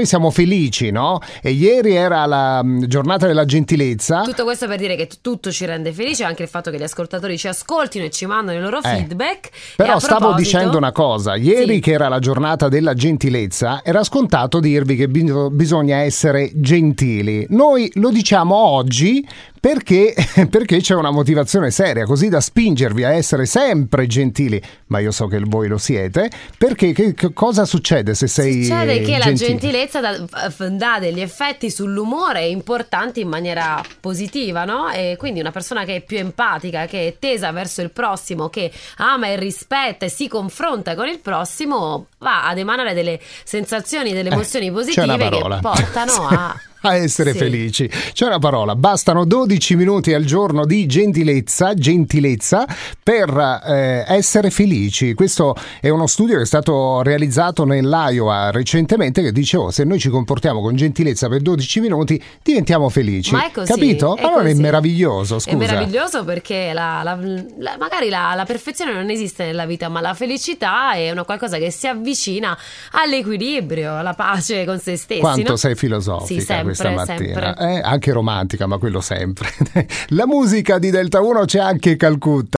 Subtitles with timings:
[0.00, 1.18] Siamo felici, no?
[1.42, 4.20] E ieri era la mm, giornata della gentilezza.
[4.22, 6.84] Tutto questo per dire che t- tutto ci rende felici, anche il fatto che gli
[6.84, 9.46] ascoltatori ci ascoltino e ci mandano i loro Eh, feedback.
[9.46, 11.80] E Però a stavo proposito- dicendo una cosa, ieri Sì.
[11.80, 17.44] che era la giornata della gentilezza, era scontato dirvi che bi- bisogna essere gentili.
[17.48, 19.26] Noi lo diciamo oggi
[19.60, 20.14] perché,
[20.50, 25.26] perché c'è una motivazione seria, così da spingervi a essere sempre gentili, ma io so
[25.26, 29.48] che voi lo siete, perché che, che cosa succede se sei Succede che la gentile?
[29.48, 34.90] gentilezza dà, dà degli effetti sull'umore importanti in maniera positiva, no?
[34.90, 38.70] E quindi una persona che è più empatica, che è tesa verso il prossimo, che
[38.96, 44.28] ama e rispetta e si confronta con il prossimo, va ad emanare delle sensazioni, delle
[44.28, 46.60] Eh, emozioni c'è positive che portano a...
[46.88, 47.38] a essere Sì.
[47.38, 47.88] felici.
[48.12, 52.66] C'è una parola, bastano 12 minuti al giorno di gentilezza, gentilezza
[53.02, 53.28] per
[53.66, 55.14] eh, essere felici.
[55.14, 59.98] Questo è uno studio che è stato realizzato nell'Iowa recentemente che dice oh, se noi
[59.98, 63.32] ci comportiamo con gentilezza per 12 minuti diventiamo felici.
[63.32, 63.72] Ma è così.
[63.72, 64.16] Capito?
[64.16, 64.60] è allora è così.
[64.60, 65.54] meraviglioso, scusa.
[65.54, 67.18] È meraviglioso perché la- la-
[67.58, 71.58] la- magari la, la perfezione non esiste nella vita, ma la felicità è una qualcosa
[71.58, 72.56] che si avvicina
[72.92, 75.20] all'equilibrio, alla pace con se stessi.
[75.20, 75.56] Quanto no?
[75.56, 77.74] sei filosofica Sì, sempre, questa mattina, sempre.
[77.74, 79.48] Eh, anche romantica, ma quello sempre.
[80.08, 82.56] La musica di Delta 1 c'è anche Calcutta.